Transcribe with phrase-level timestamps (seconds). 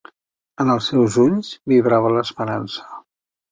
[0.63, 2.91] En els seus ulls vibrava l'esperança.